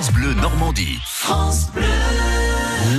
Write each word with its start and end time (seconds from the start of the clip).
France 0.00 0.14
Bleu 0.14 0.32
Normandie. 0.32 0.98
France 1.04 1.70
Bleu. 1.74 1.82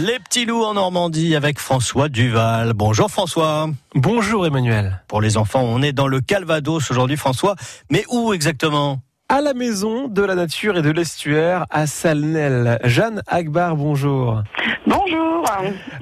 Les 0.05 0.19
petits 0.19 0.45
loups 0.45 0.63
en 0.63 0.75
Normandie 0.75 1.35
avec 1.35 1.57
François 1.57 2.09
Duval. 2.09 2.73
Bonjour 2.73 3.09
François. 3.09 3.71
Bonjour 3.95 4.45
Emmanuel. 4.45 5.01
Pour 5.07 5.19
les 5.19 5.35
enfants, 5.35 5.63
on 5.63 5.81
est 5.81 5.93
dans 5.93 6.07
le 6.07 6.21
Calvados 6.21 6.91
aujourd'hui 6.91 7.17
François. 7.17 7.55
Mais 7.89 8.05
où 8.11 8.33
exactement? 8.33 9.01
À 9.31 9.39
la 9.39 9.53
maison 9.53 10.09
de 10.09 10.23
la 10.23 10.35
nature 10.35 10.77
et 10.77 10.81
de 10.81 10.91
l'estuaire 10.91 11.65
à 11.69 11.87
Salnel. 11.87 12.79
Jeanne 12.83 13.21
Agbar, 13.27 13.77
bonjour. 13.77 14.43
Bonjour. 14.85 15.45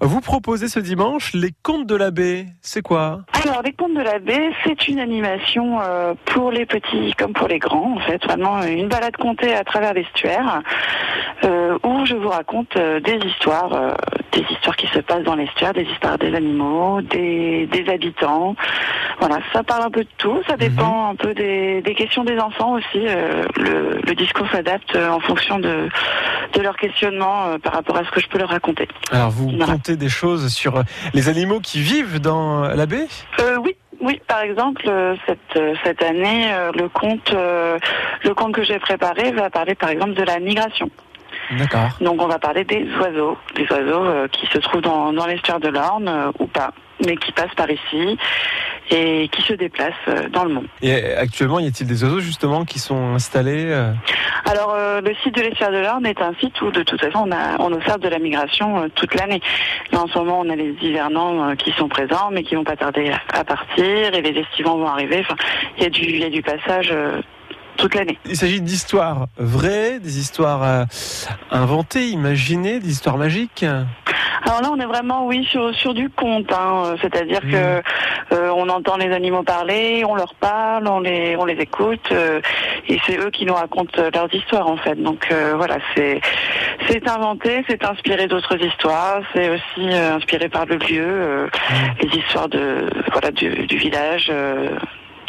Vous 0.02 0.22
proposez 0.22 0.68
ce 0.68 0.80
dimanche 0.80 1.34
les 1.34 1.52
contes 1.62 1.86
de 1.86 1.96
la 1.96 2.10
baie. 2.10 2.48
C'est 2.62 2.82
quoi? 2.82 3.22
Alors, 3.44 3.62
les 3.62 3.74
contes 3.74 3.94
de 3.94 4.02
la 4.02 4.18
baie, 4.18 4.50
c'est 4.64 4.88
une 4.88 5.00
animation 5.00 5.80
euh, 5.80 6.16
pour 6.26 6.52
les 6.52 6.66
petits 6.66 7.14
comme 7.18 7.34
pour 7.34 7.48
les 7.48 7.60
grands, 7.60 7.98
en 7.98 8.00
fait. 8.00 8.24
Vraiment 8.26 8.64
une 8.64 8.88
balade 8.88 9.16
contée 9.18 9.54
à 9.54 9.64
travers 9.64 9.94
l'estuaire 9.94 10.64
euh, 11.44 11.69
où 11.84 12.06
je 12.06 12.16
vous 12.16 12.30
raconte 12.30 12.76
euh, 12.78 13.00
des 13.00 13.20
histoires, 13.26 13.96
des 14.32 14.46
histoires 14.52 14.76
qui 14.76 14.88
se 14.88 15.00
passent 15.00 15.24
dans 15.24 15.36
l'estuaire, 15.36 15.74
des 15.74 15.84
histoires 15.84 16.18
des 16.18 16.34
animaux, 16.34 17.02
des, 17.02 17.68
des 17.68 17.90
habitants. 17.90 18.56
Voilà, 19.20 19.40
ça 19.54 19.64
parle 19.64 19.84
un 19.84 19.90
peu 19.90 20.04
de 20.04 20.10
tout. 20.18 20.42
Ça 20.48 20.56
dépend 20.56 21.06
mhm. 21.06 21.12
un 21.12 21.16
peu 21.16 21.34
des, 21.34 21.82
des, 21.82 21.96
questions 21.96 22.24
des 22.24 22.40
enfants 22.40 22.74
aussi. 22.74 23.00
le, 23.00 24.00
le, 24.06 24.16
discours 24.16 24.48
s'adapte 24.52 24.96
en 24.96 25.20
fonction 25.20 25.60
de, 25.60 25.90
de 26.54 26.62
leur 26.62 26.76
questionnement 26.78 27.58
par 27.64 27.74
rapport 27.74 27.98
à 27.98 28.06
ce 28.06 28.12
que 28.12 28.20
je 28.20 28.28
peux 28.28 28.38
leur 28.38 28.50
raconter. 28.50 28.88
Alors, 29.12 29.30
vous 29.30 29.58
contez 29.58 29.96
des 29.96 30.10
choses 30.10 30.50
sur 30.54 30.84
les 31.14 31.30
animaux 31.30 31.60
qui 31.60 31.82
vivent 31.82 32.20
dans 32.20 32.62
la 32.62 32.86
baie 32.86 33.08
euh, 33.40 33.58
Oui. 33.64 33.76
Oui, 34.02 34.22
par 34.30 34.40
exemple, 34.40 34.84
euh, 34.88 35.16
cette, 35.28 35.58
euh, 35.58 35.76
cette 35.84 36.02
année, 36.02 36.48
le 36.74 36.88
conte, 36.88 37.34
le 37.34 38.34
conte 38.34 38.54
que 38.54 38.64
j'ai 38.64 38.80
préparé 38.80 39.32
va 39.34 39.50
parler 39.50 39.76
par 39.76 39.90
exemple 39.90 40.14
de 40.14 40.24
la 40.24 40.40
migration. 40.40 40.90
D'accord. 41.58 41.90
Donc 42.02 42.22
on 42.22 42.28
va 42.28 42.40
parler 42.40 42.64
des 42.64 42.88
oiseaux, 43.00 43.38
des 43.56 43.66
oiseaux 43.72 44.28
qui 44.32 44.46
se 44.48 44.58
trouvent 44.60 44.82
dans, 44.82 45.14
dans 45.14 45.26
l'estuaire 45.26 45.60
de 45.60 45.70
l'Orne 45.70 46.32
ou 46.40 46.48
pas, 46.48 46.72
mais 47.06 47.16
qui 47.18 47.32
passent 47.32 47.56
par 47.56 47.70
ici 47.70 48.18
et 48.92 49.30
qui 49.32 49.42
se 49.44 49.54
déplacent 49.54 49.94
dans 50.32 50.44
le 50.44 50.54
monde. 50.54 50.68
Et 50.82 51.14
actuellement, 51.14 51.60
y 51.60 51.68
a-t-il 51.68 51.88
des 51.88 52.04
oiseaux 52.04 52.20
justement 52.20 52.66
qui 52.66 52.80
sont 52.80 53.14
installés 53.14 53.74
alors, 54.50 54.74
euh, 54.76 55.00
le 55.02 55.14
site 55.22 55.36
de 55.36 55.42
l'estuaire 55.42 55.72
de 55.72 55.78
l'Orne 55.78 56.08
est 56.08 56.22
un 56.22 56.34
site 56.40 56.60
où, 56.62 56.72
de 56.72 56.82
toute 56.82 57.00
façon, 57.00 57.26
on, 57.28 57.32
a, 57.32 57.60
on 57.60 57.72
observe 57.72 58.00
de 58.00 58.10
la 58.10 58.18
migration 58.18 58.82
euh, 58.82 58.88
toute 58.96 59.14
l'année. 59.14 59.42
Là, 59.92 60.02
en 60.02 60.08
ce 60.08 60.18
moment, 60.18 60.40
on 60.40 60.50
a 60.50 60.56
les 60.56 60.76
hivernants 60.82 61.50
euh, 61.50 61.56
qui 61.56 61.72
sont 61.74 61.88
présents, 61.88 62.30
mais 62.32 62.42
qui 62.42 62.56
vont 62.56 62.64
pas 62.64 62.76
tarder 62.76 63.12
à, 63.32 63.44
partir, 63.44 64.14
et 64.14 64.22
les 64.22 64.40
estivants 64.40 64.78
vont 64.78 64.88
arriver. 64.88 65.20
Enfin, 65.20 65.36
y 65.78 65.86
il 65.86 66.20
y 66.20 66.24
a 66.24 66.30
du 66.32 66.42
passage 66.42 66.92
toute 67.80 67.96
l'année. 67.96 68.18
Il 68.26 68.36
s'agit 68.36 68.62
d'histoires 68.62 69.28
vraies, 69.38 70.00
des 70.00 70.20
histoires 70.20 70.86
inventées, 71.52 72.10
imaginées, 72.10 72.80
des 72.80 72.90
histoires 72.90 73.18
magiques 73.18 73.66
alors 74.44 74.62
là, 74.62 74.70
on 74.72 74.80
est 74.80 74.86
vraiment, 74.86 75.28
oui, 75.28 75.46
sur, 75.46 75.76
sur 75.76 75.94
du 75.94 76.10
conte. 76.10 76.52
Hein. 76.52 76.96
C'est-à-dire 77.02 77.42
mmh. 77.44 77.52
que 77.52 77.82
euh, 78.32 78.52
on 78.56 78.70
entend 78.70 78.98
les 78.98 79.12
animaux 79.14 79.44
parler, 79.44 80.04
on 80.08 80.16
leur 80.16 80.34
parle, 80.36 80.88
on 80.88 81.00
les, 81.00 81.36
on 81.38 81.46
les 81.46 81.56
écoute, 81.56 82.10
euh, 82.12 82.42
et 82.88 83.00
c'est 83.06 83.18
eux 83.18 83.30
qui 83.32 83.46
nous 83.46 83.54
racontent 83.54 84.02
leurs 84.14 84.34
histoires 84.34 84.68
en 84.68 84.78
fait. 84.78 84.96
Donc 84.96 85.28
euh, 85.32 85.54
voilà, 85.56 85.78
c'est 85.96 86.22
c'est 86.88 87.08
inventé, 87.08 87.64
c'est 87.68 87.84
inspiré 87.84 88.28
d'autres 88.28 88.58
histoires, 88.64 89.22
c'est 89.34 89.50
aussi 89.50 89.94
inspiré 89.94 90.48
par 90.48 90.66
le 90.66 90.78
lieu, 90.78 91.46
mmh. 91.46 92.04
les 92.04 92.20
histoires 92.20 92.50
de 92.50 92.90
voilà 93.12 93.32
du, 93.32 93.68
du 93.68 93.78
village, 93.78 94.32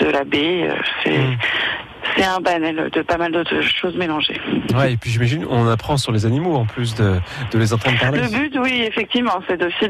de 0.01 0.11
la 0.11 0.25
baie. 0.25 0.69
c'est 1.05 1.19
mmh 1.19 1.37
c'est 2.17 2.25
un 2.25 2.41
panel 2.41 2.91
de 2.93 3.03
pas 3.03 3.17
mal 3.17 3.33
d'autres 3.33 3.61
choses 3.63 3.97
mélangées. 3.97 4.41
Ouais, 4.75 4.93
et 4.93 4.97
puis 4.97 5.11
j'imagine 5.11 5.47
on 5.49 5.67
apprend 5.69 5.97
sur 5.97 6.13
les 6.13 6.27
animaux 6.27 6.55
en 6.55 6.65
plus 6.65 6.95
de, 6.95 7.21
de 7.53 7.59
les 7.59 7.73
entendre 7.73 7.99
parler. 7.99 8.21
Le 8.21 8.29
but, 8.29 8.59
oui, 8.63 8.83
effectivement, 8.87 9.41
c'est 9.49 9.63
aussi 9.63 9.89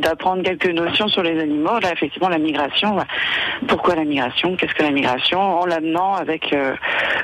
d'apprendre 0.00 0.42
quelques 0.42 0.70
notions 0.70 1.08
sur 1.08 1.22
les 1.22 1.40
animaux. 1.40 1.78
Là, 1.80 1.92
effectivement, 1.92 2.28
la 2.28 2.38
migration. 2.38 2.96
Pourquoi 3.66 3.94
la 3.94 4.04
migration? 4.04 4.56
Qu'est-ce 4.56 4.74
que 4.74 4.82
la 4.82 4.90
migration? 4.90 5.40
En 5.40 5.66
l'amenant 5.66 6.14
avec 6.14 6.52
euh, 6.52 6.74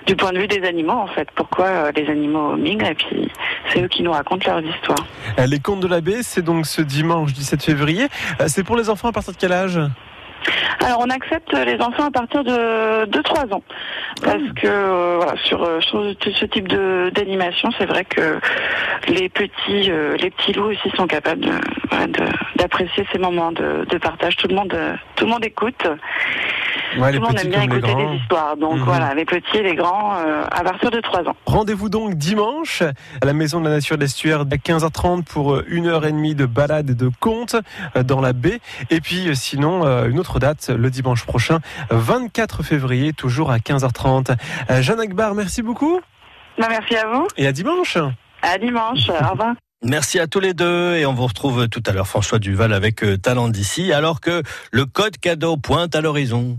du 0.07 0.17
point 0.17 0.33
de 0.33 0.39
vue 0.39 0.49
des 0.49 0.67
animaux, 0.67 0.93
en 0.93 1.09
fait. 1.09 1.29
Pourquoi 1.35 1.67
euh, 1.67 1.93
les 1.95 2.09
animaux 2.09 2.57
migrent? 2.57 2.87
Et 2.87 2.95
puis, 2.95 3.31
c'est 3.73 3.83
eux 3.83 3.89
qui 3.89 4.03
nous 4.03 4.13
racontent 4.13 4.51
leurs 4.51 4.65
histoires. 4.65 5.07
Euh, 5.39 5.47
les 5.47 5.59
contes 5.59 5.81
de 5.81 5.89
la 5.89 6.01
baie, 6.01 6.23
c'est 6.23 6.43
donc 6.43 6.67
ce 6.67 6.83
dimanche 6.83 7.33
17 7.33 7.63
février. 7.63 8.07
C'est 8.47 8.65
pour 8.65 8.77
les 8.77 8.91
enfants 8.91 9.09
à 9.09 9.13
partir 9.13 9.33
de 9.33 9.39
quel 9.39 9.53
âge? 9.53 9.81
Alors 10.85 11.01
on 11.01 11.11
accepte 11.11 11.53
les 11.53 11.81
enfants 11.81 12.07
à 12.07 12.11
partir 12.11 12.45
de, 12.45 13.07
de 13.07 13.23
3 13.23 13.53
ans. 13.55 13.63
Parce 14.23 14.53
que 14.57 14.67
euh, 14.67 15.21
euh, 15.21 15.81
sur, 15.81 16.35
ce 16.35 16.45
type 16.47 16.69
d'animation, 16.69 17.71
c'est 17.79 17.87
vrai 17.87 18.05
que 18.05 18.39
les 19.09 19.29
petits 19.29 19.91
euh, 19.91 20.17
les 20.17 20.31
petits 20.31 20.53
loups 20.53 20.71
aussi 20.71 20.91
sont 20.97 21.07
capables 21.07 21.47
d'apprécier 22.57 23.07
ces 23.13 23.19
moments 23.19 23.53
de, 23.53 23.99
partage. 23.99 24.37
Tout 24.37 24.49
le 24.49 24.55
monde 25.27 25.45
écoute. 25.45 25.87
Tout 26.95 27.01
le 27.01 27.19
monde 27.21 27.39
aime 27.39 27.51
bien 27.51 27.63
écouter 27.63 27.95
des 27.95 28.17
histoires. 28.17 28.57
Donc 28.57 28.77
mhm. 28.77 28.85
voilà, 28.85 29.15
les 29.15 29.25
petits 29.25 29.59
et 29.59 29.63
les 29.63 29.75
grands 29.75 30.13
à 30.13 30.63
partir 30.63 30.91
de 30.91 31.01
3 31.01 31.29
ans. 31.29 31.37
Rendez-vous 31.47 31.89
donc 31.89 32.15
dimanche 32.15 32.83
à 32.83 33.25
la 33.25 33.33
Maison 33.33 33.61
de 33.61 33.69
la 33.69 33.77
Nature 33.77 33.99
d'Estuaire 33.99 34.41
à 34.41 34.45
15h30 34.45 35.25
pour 35.25 35.61
une 35.69 35.87
heure 35.87 36.07
et 36.07 36.13
demie 36.13 36.35
de 36.35 36.47
balade 36.47 36.91
et 36.91 36.95
de 36.95 37.11
contes 37.21 37.57
dans 38.05 38.21
la 38.21 38.33
baie. 38.33 38.61
Et 38.91 39.01
puis 39.01 39.35
sinon, 39.35 39.85
une 40.07 40.19
autre 40.19 40.39
date 40.39 40.71
le 40.71 40.91
dimanche 40.91 41.25
prochain, 41.25 41.61
24 41.91 42.63
février, 42.63 43.13
toujours 43.13 43.51
à 43.51 43.59
15h30. 43.59 44.37
Euh, 44.71 44.83
Jeanne 44.83 45.01
Akbar, 45.01 45.35
merci 45.35 45.63
beaucoup. 45.63 46.01
Bah, 46.59 46.67
merci 46.69 46.97
à 46.97 47.07
vous. 47.07 47.27
Et 47.37 47.47
à 47.47 47.53
dimanche. 47.53 47.99
À 48.43 48.59
dimanche. 48.59 49.09
Au 49.09 49.31
revoir. 49.31 49.55
Merci 49.89 50.19
à 50.19 50.27
tous 50.27 50.41
les 50.41 50.53
deux 50.53 50.97
et 50.97 51.07
on 51.07 51.15
vous 51.15 51.29
retrouve 51.29 51.69
tout 51.69 51.83
à 51.87 51.93
l'heure 51.93 52.09
François 52.09 52.41
Duval 52.41 52.73
avec 52.73 53.05
euh, 53.05 53.17
Talent 53.17 53.47
d'ici 53.47 53.93
alors 53.93 54.21
que 54.21 54.43
le 54.73 54.85
code 54.85 55.17
cadeau 55.17 55.57
pointe 55.57 55.95
à 55.95 56.01
l'horizon. 56.01 56.59